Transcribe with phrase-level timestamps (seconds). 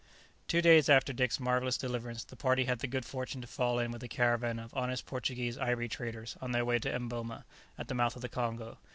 [0.47, 3.91] Two days after Dick's marvellous deliverance the party had the good fortune to fall in
[3.91, 7.43] with a caravan of honest Portuguese ivory traders on their way to Emboma,
[7.77, 8.79] at the mouth of the Congo.